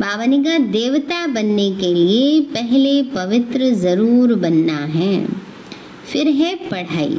[0.00, 5.26] बाबा का देवता बनने के लिए पहले पवित्र ज़रूर बनना है।
[6.12, 7.18] फिर है पढ़ाई।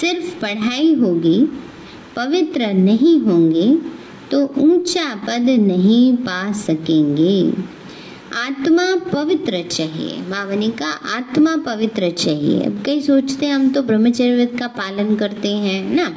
[0.00, 1.38] सिर्फ़ पढ़ाई होगी,
[2.16, 3.68] पवित्र नहीं होंगे
[4.30, 7.40] तो ऊँचा पद नहीं पा सकेंगे।
[8.34, 14.46] आत्मा पवित्र चाहिए। मावनी का आत्मा पवित्र चाहिए। अब कई सोचते हैं, हम तो ब्रह्मचर्य
[14.46, 16.14] का पालन करते हैं, ना?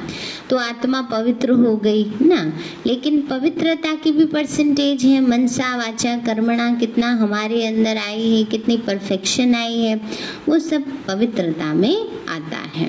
[0.50, 2.52] तो आत्मा पवित्र हो गई, ना?
[2.86, 8.76] लेकिन पवित्रता की भी परसेंटेज है। मनसा, वाचा, कर्मणा कितना हमारे अंदर आई है, कितनी
[8.76, 10.00] परफेक्शन आई है,
[10.48, 12.86] वो सब पवित्रता में आता है।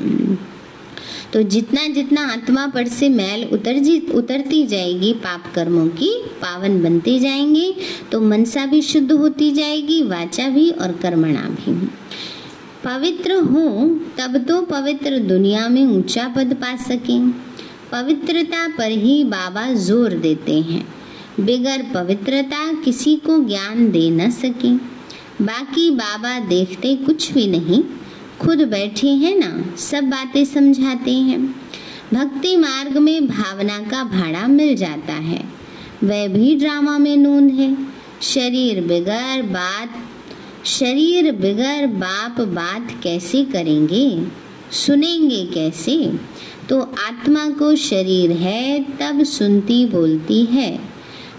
[1.33, 3.75] तो जितना जितना आत्मा पर से मैल उतर
[4.15, 6.11] उतरती जाएगी, पाप कर्मों की
[6.41, 7.75] पावन बनते जाएँगे
[8.11, 11.89] तो मनसा भी शुद्ध होती जाएगी, वाचा भी और कर्मणा भी।
[12.83, 13.87] पवित्र हो,
[14.17, 17.19] तब तो पवित्र दुनिया में ऊँचा पद पा सके।
[17.91, 20.87] पवित्रता पर ही बाबा ज़ोर देते हैं।
[21.39, 24.75] बिगर पवित्रता किसी को ज्ञान दे न सके।
[25.45, 27.83] बाकी बाबा देखते कुछ भी नहीं
[28.41, 31.47] खुद बैठे हैं ना, सब बातें समझाते हैं।
[32.13, 35.49] भक्ति मार्ग में भावना का भाड़ा मिल जाता है।
[36.03, 37.77] वह भी ड्रामा में नूंद है।
[38.21, 39.89] शरीर बिगर बात,
[40.65, 44.27] शरीर बिगर बाप बात कैसे करेंगे?
[44.71, 46.11] सुनेंगे कैसे?
[46.69, 50.96] तो आत्मा को शरीर है, तब सुनती बोलती है।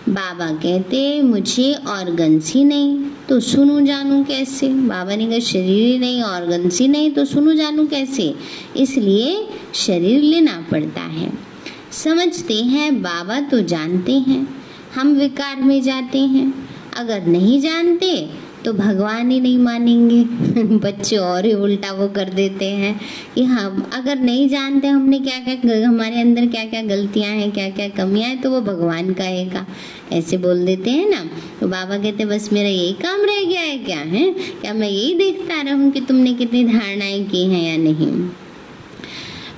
[0.09, 4.69] बाबा कहते, मुझे ऑर्गन्स ही नहीं तो सुनू जानू कैसे?
[4.69, 8.35] बाबा ने कहा, शरीर ही नहीं ऑर्गन्स ही नहीं तो सुनू जानू कैसे?
[8.77, 11.33] इसलिए शरीर लेना पड़ता है।
[11.93, 14.47] समझते हैं, बाबा तो जानते हैं,
[14.95, 16.53] हम विकार में जाते हैं।
[16.97, 18.15] अगर नहीं जानते
[18.65, 20.25] तो भगवान ही नहीं मानेंगे।
[20.63, 23.01] बच्चे और ही उल्टा वो कर देते हैं।
[23.35, 27.71] कि हम अगर नहीं जानते हमने क्या क्या हमारे अंदर क्या क्या गलतियाँ हैं, क्या
[27.71, 29.67] क्या कमियाँ हैं तो वो भगवान कहेगा।
[30.13, 33.79] ऐसे बोल देते हैं ना। तो बाबा कहते, बस मेरा यही काम रह गया है
[33.79, 34.33] क्या है?
[34.33, 38.31] क्या मैं यही देखता रहूँ कि तुमने कितनी धारणाएँ की हैं या नहीं?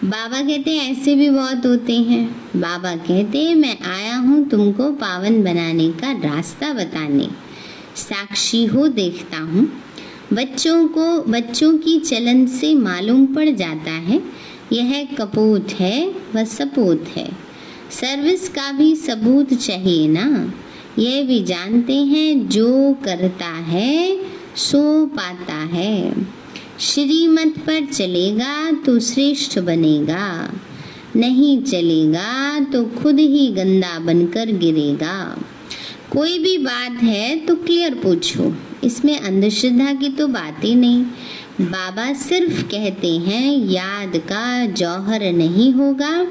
[0.05, 4.91] बाबा कहते हैं ऐसे भी बहुत होते हैं। बाबा कहते हैं मैं आया हूँ तुमको
[4.91, 7.50] पावन बनाने का रास्ता बताने।
[8.01, 9.73] साक्षी हो देखता हूँ।
[10.33, 14.23] बच्चों को, बच्चों की चलन से मालूम पड़ जाता है।
[14.73, 17.29] यह कपूत है व सपूत है।
[17.91, 20.55] सर्विस का भी सबूत चाहिए ना?
[20.99, 24.23] यह भी जानते हैं, जो करता है,
[24.57, 26.27] सो पाता है।
[26.81, 30.53] श्रीमत पर चलेगा तो श्रेष्ठ बनेगा।
[31.17, 35.39] नहीं चलेगा तो खुद ही गंदा बनकर गिरेगा।
[36.13, 41.05] कोई भी बात है तो क्लियर पूछो। इसमें अंधश्रद्धा की तो बात ही नहीं।
[41.61, 46.25] बाबा सिर्फ़ कहते हैं, याद का जौहर नहीं होगा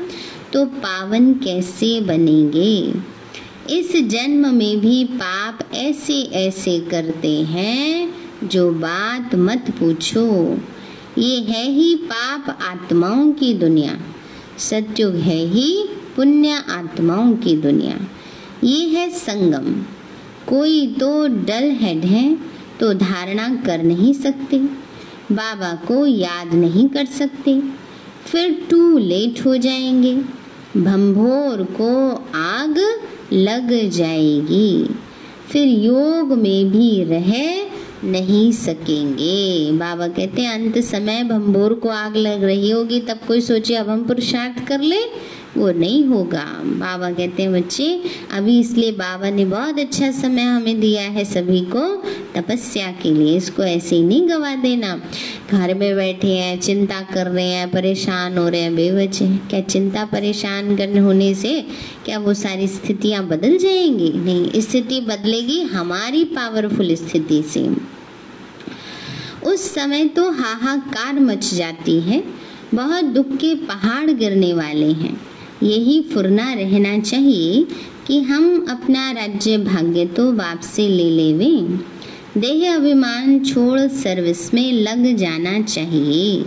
[0.54, 2.94] तो पावन कैसे बनेंगे?
[3.70, 8.14] इस जन्म में भी पाप ऐसे ऐसे करते हैं,
[8.44, 10.26] जो बात मत पूछो।
[11.18, 13.98] ये है ही पाप आत्माओं की दुनिया।
[14.58, 18.00] सत्युग है ही पुण्य आत्माओं की दुनिया।
[18.64, 19.82] ये है संगम।
[20.48, 22.38] कोई तो डल हेड है
[22.80, 24.58] तो धारणा कर नहीं सकते।
[25.32, 27.62] बाबा को याद नहीं कर सकते।
[28.26, 30.16] फिर टू लेट हो जाएँगे।
[30.78, 33.00] भंभोर को आग
[33.34, 34.90] लग जाएगी।
[35.52, 37.66] फिर योग में भी रह
[38.04, 43.42] नहीं सकेंगे। बाबा कहते हैं, अंत समय भंभोर को आग लग रही होगी, तब कोई
[43.42, 45.00] सोचे, अब हम पुरुषार्थ कर ले।
[45.58, 50.80] वो नहीं होगा। बाबा कहते हैं, बच्चे, अभी इसलिए बाबा ने बहुत अच्छा समय हमें
[50.80, 52.04] दिया है सभी को
[52.36, 55.02] तपस्या के लिए। इसको ऐसे ही नहीं गवा देना।
[55.52, 60.06] घर में बैठे हैं, चिंता कर रहे हैं, परेशान हो रहे हैं, बेवजह। क्या चिंता
[60.06, 61.66] परेशान करने होने से
[62.06, 64.14] क्या वो सारी स्थितियाँ बदल जाएँगी?
[64.16, 67.70] नहीं, स्थिति बदलेगी हमारी पावरफुल स्थिति से।
[69.46, 72.24] उस समय तो हाहाकार मच जाती है।
[72.74, 75.29] बहुत दुख के पहाड़ गिरने वाले हैं।
[75.64, 77.68] यही फुरना रहना चाहिए
[78.08, 81.80] कि हम अपना राज्य भाग्य तो वापसी ले लेवे।
[82.40, 86.46] देह अभिमान छोड़ सर्विस में लग जाना चाहिए।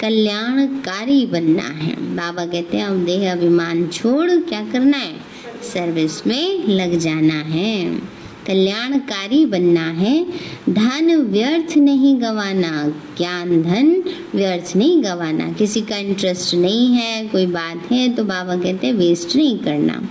[0.00, 5.14] कल्याणकारी बनना है। बाबा कहते हैं, अब देह अभिमान छोड़ क्या करना है?
[5.62, 7.98] सर्विस में लग जाना है।
[8.46, 10.26] कल्याणकारी बनना है।
[10.70, 14.02] धन व्यर्थ नहीं गवाना, ज्ञान धन
[14.34, 18.94] व्यर्थ नहीं गवाना। किसी का इंटरेस्ट नहीं है, कोई बात है तो बाबा कहते हैं
[18.94, 20.08] वेस्ट नहीं करना।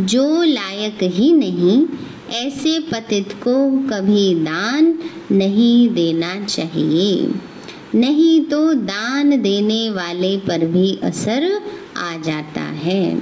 [0.00, 1.86] जो लायक ही नहीं,
[2.32, 4.98] ऐसे पतित को कभी दान
[5.32, 7.30] नहीं देना चाहिए।
[7.94, 11.60] नहीं तो दान देने वाले पर भी असर
[11.96, 13.20] आ जाता है।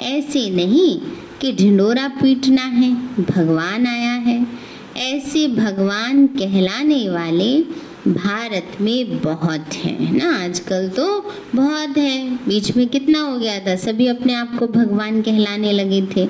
[0.00, 1.00] ऐसे नहीं
[1.40, 4.46] कि ढिंडोरा पीटना है, भगवान आया है।
[4.96, 7.62] ऐसे भगवान कहलाने वाले
[8.12, 10.44] भारत में बहुत हैं ना?
[10.44, 15.22] आजकल तो बहुत है। बीच में कितना हो गया था, सभी अपने आप को भगवान
[15.22, 16.28] कहलाने लगे थे।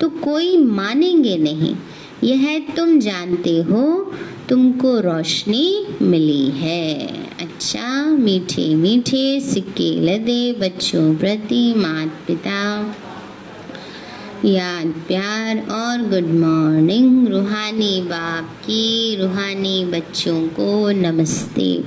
[0.00, 1.76] तो कोई मानेंगे नहीं।
[2.24, 4.12] यह तुम जानते हो,
[4.48, 7.06] तुमको रोशनी मिली है।
[7.40, 12.82] अच्छा मीठे मीठे सिक्के लदे बच्चों प्रति माता पिता
[14.44, 21.84] याद प्यार और गुड मॉर्निंग रूहानी बाप की, रूहानी बच्चों को नमस्ते।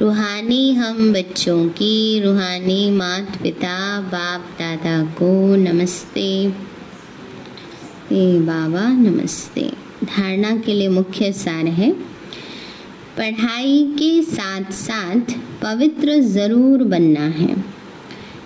[0.00, 6.48] रूहानी हम बच्चों की, रूहानी माता पिता बाप, दादा को नमस्ते।
[8.12, 9.72] ए बाबा, नमस्ते।
[10.04, 11.92] धारणा के लिए मुख्य सार है।
[13.18, 15.20] पढ़ाई के साथ साथ
[15.62, 17.64] पवित्र ज़रूर बनना है।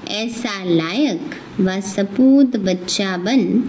[0.09, 3.63] ऐसा लायक व सपूत बच्चा बन,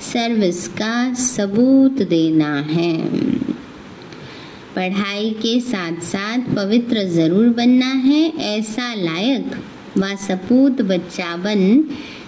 [0.00, 2.96] सर्विस का सबूत देना है।
[4.76, 9.62] पढ़ाई के साथ साथ पवित्र ज़रूर बनना है, ऐसा लायक
[9.98, 11.84] व सपूत बच्चा बन,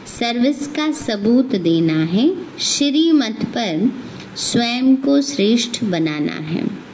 [0.06, 3.90] सर्विस का सबूत देना है, श्रीमत पर
[4.36, 6.87] स्वयं को श्रेष्ठ बनाना है।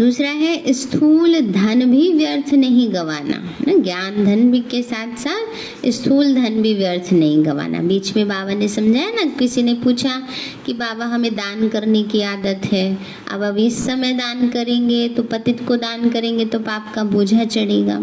[0.00, 3.74] दूसरा है, स्थूल धन भी व्यर्थ नहीं गवाना। ना?
[3.78, 5.46] ज्ञान धन भी के साथ साथ,
[5.88, 10.22] स्थूल धन भी व्यर्थ नहीं गवाना। बीच में बाबा ने समझाया ना, किसी ने पूछा
[10.66, 12.98] कि बाबा हमें दान करने की आदत है।
[13.30, 17.44] अब अब इस समय दान करेंगे तो पतित को दान करेंगे तो पाप का बोझा
[17.44, 18.00] चढ़ेगा।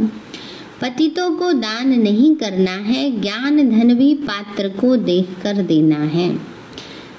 [0.81, 6.29] पतितों को दान नहीं करना है, ज्ञान धन भी पात्र को देख कर देना है।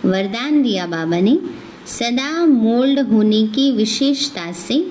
[0.04, 1.38] वरदान दिया बाबा ने
[1.86, 4.90] सदा मोल्ड होने की विशेषता से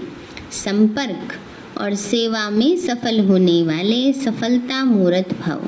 [0.52, 1.36] संपर्क
[1.78, 5.62] और सेवा में सफल होने वाले सफलता मूर्त भव।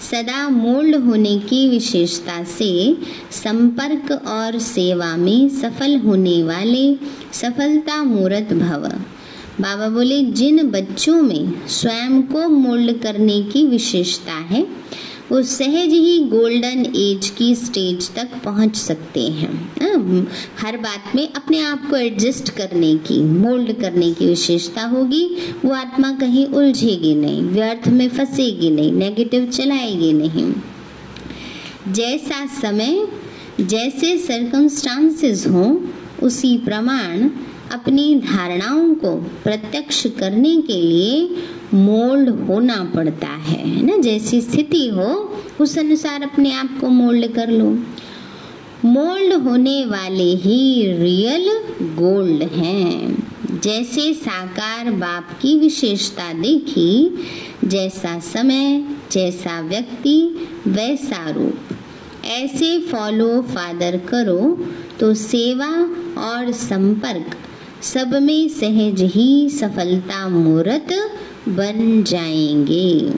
[0.00, 2.96] सदा मोल्ड होने की विशेषता से
[3.30, 6.94] संपर्क और सेवा में सफल होने वाले
[7.32, 8.88] सफलता मूर्त भव।
[9.60, 14.66] बाबा बोले, जिन बच्चों में स्वयं को मोल्ड करने की विशेषता है
[15.32, 19.52] वो सहज ही गोल्डन एज की स्टेज तक पहुँच सकते हैं।
[20.58, 25.24] हर बात में अपने आप को एडजस्ट करने की, मोल्ड करने की विशेषता होगी।
[25.64, 30.52] वो आत्मा कहीं उलझेगी नहीं, व्यर्थ में फंसेगी नहीं नेगेटिव चलाएगी नहीं।
[31.92, 33.06] जैसा समय,
[33.60, 35.84] जैसे सर्कमस्टांसेस हो,
[36.22, 37.28] उसी प्रमाण
[37.72, 41.36] अपनी धारणाओं को प्रत्यक्ष करने के लिए
[41.74, 43.96] मोल्ड होना पड़ता है ना?
[43.96, 47.78] जैसी स्थिति हो, उस अनुसार अपने आप को मोल्ड कर लो।
[48.84, 51.48] मोल्ड होने वाले ही रियल
[51.82, 53.24] गोल्ड हैं।
[53.62, 57.14] जैसे साकार बाप की विशेषता देखी,
[57.64, 61.58] जैसा समय, जैसा व्यक्ति, वैसा रूप।
[62.24, 64.66] ऐसे फॉलो फादर करो
[65.00, 65.70] तो सेवा
[66.22, 67.36] और संपर्क
[67.84, 70.92] सब में सहज ही सफलता मूर्त
[71.48, 73.12] बन जाएँगे।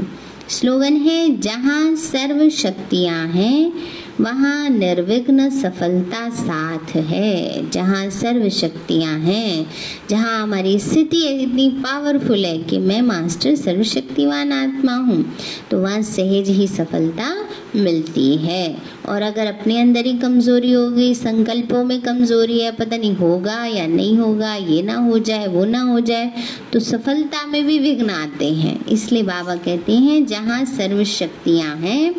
[0.49, 3.73] स्लोगन है जहाँ सर्व शक्तियाँ हैं
[4.21, 9.67] वहाँ निर्विघ्न सफलता साथ है। जहाँ सर्व शक्तियाँ हैं,
[10.11, 15.25] जहाँ हमारी स्थिति इतनी पावरफुल है कि मैं मास्टर सर्वशक्तिवान आत्मा हूँ
[15.71, 17.35] तो वहाँ सहज ही सफलता
[17.77, 18.77] मिलती है।
[19.09, 23.87] और अगर अपने अंदर ही कमज़ोरी होगी संकल्पों में कमज़ोरी है, पता नहीं होगा या
[23.87, 26.33] नहीं होगा, ये ना हो जाए, वो ना हो जाए
[26.73, 32.15] तो सफलता में भी विघ्न आते हैं। इसलिए बाबा कहते हैं, जहाँ सर्वशक्तियाँ हैं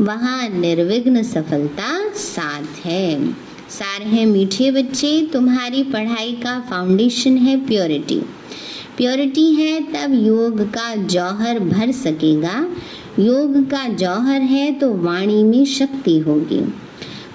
[0.00, 3.32] वहाँ निर्विघ्न सफलता साथ है।
[3.70, 8.20] सार है मीठे बच्चे, तुम्हारी पढ़ाई का फाउंडेशन है प्योरिटी
[8.96, 12.68] प्योरिटी है तब योग का जौहर भर सकेगा।
[13.18, 16.60] योग का जौहर है तो वाणी में शक्ति होगी।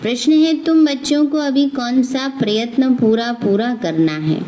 [0.02, 4.40] प्रश्न है, तुम बच्चों को अभी कौन सा प्रयत्न पूरा पूरा करना है?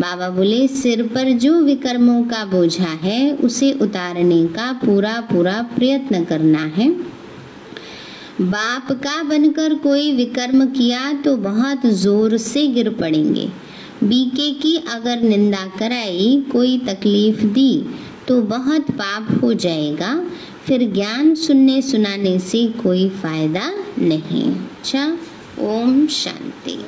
[0.00, 6.24] बाबा बोले, सिर पर जो विकर्मों का बोझा है, उसे उतारने का पूरा पूरा प्रयत्न
[6.24, 7.11] करना है।
[8.42, 13.48] बाप का बनकर कोई विकर्म किया तो बहुत ज़ोर से गिर पड़ेंगे।
[14.04, 17.84] बीके की अगर निंदा कराई, कोई तकलीफ़ दी
[18.28, 20.14] तो बहुत पाप हो जाएगा।
[20.66, 25.06] फिर ज्ञान सुनने सुनाने से कोई फ़ायदा नहीं। अच्छा
[25.60, 26.78] ओम शांति।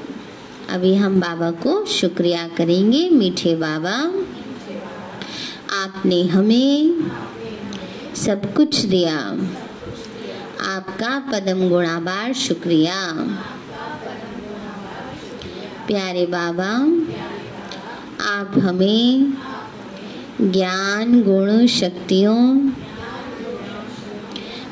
[0.70, 3.96] अभी हम बाबा को शुक्रिया करेंगे, मीठे बाबा।
[5.74, 7.10] आपने हमें
[8.16, 9.18] सब कुछ दिया।
[10.60, 13.12] आपका पदम गुणाबार शुक्रिया।
[15.86, 16.70] प्यारे बाबा,
[18.24, 19.34] आप हमें
[20.40, 22.70] ज्ञान, गुण, शक्तियों,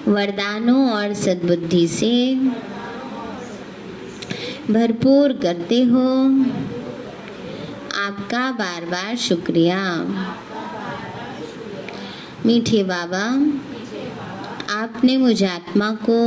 [0.09, 2.35] वरदानों और सद्बुद्धि से
[4.72, 6.28] भरपूर करते हो।
[8.01, 10.05] आपका बार बार शुक्रिया।
[12.47, 13.53] मीठे बाबा
[14.72, 16.20] आपने मुझ आत्मा को,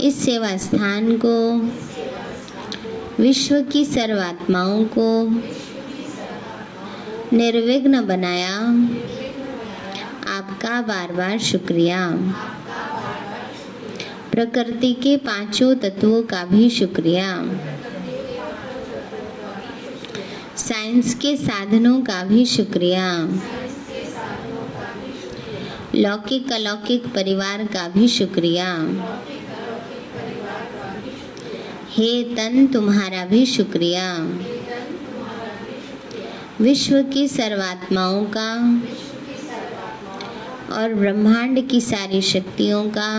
[0.00, 1.60] इस सेवा स्थान को,
[3.22, 5.24] विश्व की सर्वात्माओं को
[7.36, 8.58] निर्विघ्न बनाया।
[10.36, 12.10] आपका बार बार शुक्रिया।
[14.32, 17.50] प्रकृति के पाँचों तत्वों का भी शुक्रिया।
[20.56, 23.28] साइंस के साधनों का भी शुक्रिया।
[25.96, 28.66] लौकिक अलौकिक परिवार का भी शुक्रिया।
[31.90, 34.18] हे तन, तुम्हारा भी शुक्रिया।
[36.60, 38.52] विश्व की सर्वात्माओं का
[40.76, 43.10] और ब्रह्मांड की सारी शक्तियों का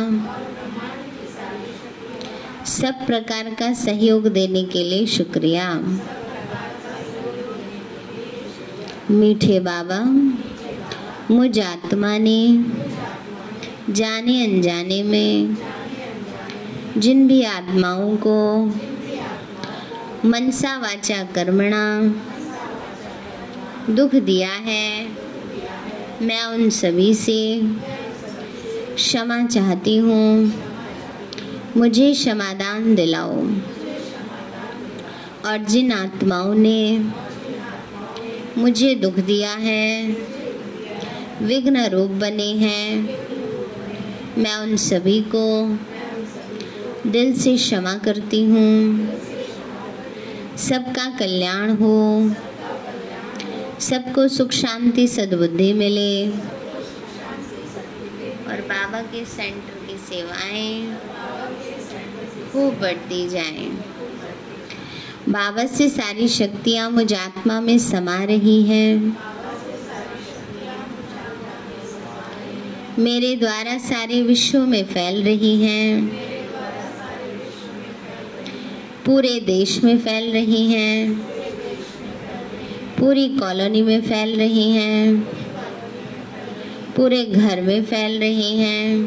[2.66, 5.74] सब प्रकार का सहयोग देने के लिए शुक्रिया।
[9.12, 10.00] मीठे बाबा
[11.32, 12.66] मुझ आत्मा ने,
[13.90, 15.58] जाने अनजाने में,
[16.98, 18.66] जिन भी आत्माओं को
[20.26, 22.02] मनसा वाचा कर्मणा
[23.94, 25.08] दुख दिया है,
[26.22, 27.62] मैं उन सभी से
[28.96, 30.54] क्षमा चाहती हूँ।
[31.78, 33.48] मुझे क्षमादान दिलाओ।
[35.46, 37.06] और जिन आत्माओं ने
[38.58, 40.12] मुझे दुख दिया है
[41.42, 43.18] विघ्न रूप बने हैं।
[44.38, 45.78] मैं उन सभी को
[47.10, 49.08] दिल से क्षमा करती हूँ।
[50.58, 52.32] सबका कल्याण हो।
[53.80, 56.30] सबको सुख शांति सद्बुद्धि मिले।
[58.48, 60.98] और बाबा के सेंटर की सेवाएँ
[62.54, 63.84] खूब बढ़ती जाएँ।
[65.30, 69.18] बाबा से सारी शक्तियाँ मुझ आत्मा में समा रही हैं।
[73.00, 76.08] मेरे द्वारा सारे विश्व में फैल रही हैं।
[79.06, 81.14] पूरे देश में फैल रही हैं।
[83.00, 85.22] पूरी कॉलोनी में फैल रही हैं।
[86.96, 89.06] पूरे घर में फैल रही हैं।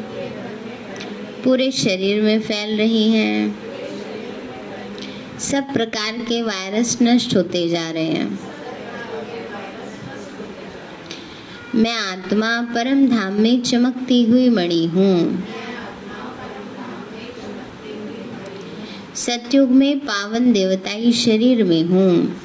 [1.44, 3.58] पूरे शरीर में फैल रही हैं।
[5.38, 8.49] सब प्रकार के वायरस नष्ट होते जा रहे हैं।
[11.74, 15.44] मैं आत्मा परम धाम में चमकती हुई मणि हूँ।
[19.14, 22.40] सतयुग में पावन देवताई शरीर में हूँ।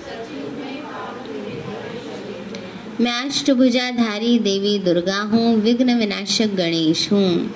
[3.02, 7.56] मैं अष्टभुजाधारी देवी दुर्गा हूँ, विघ्न विनाशक गणेश हूँ।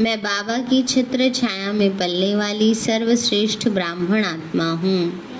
[0.00, 5.31] मैं बाबा की छत्र छाया में पलने वाली सर्वश्रेष्ठ ब्राह्मण आत्मा हूँ।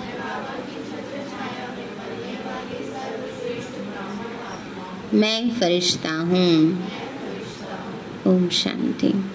[5.13, 6.83] मैं फरिश्ता हूँ।
[8.27, 9.32] ओम शांति।